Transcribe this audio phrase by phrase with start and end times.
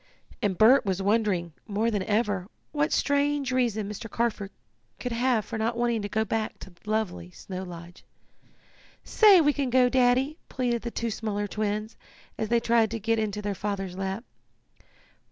[0.41, 4.09] And Bert was wondering, more than ever, what strange reason Mr.
[4.09, 4.49] Carford
[4.99, 8.03] could have for not wanting to go back to lovely Snow Lodge.
[9.03, 11.97] "Say we can go, Daddy!" pleaded the two smaller twins,
[12.35, 14.23] as they tried to get into their father's lap.